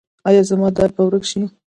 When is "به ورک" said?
0.95-1.23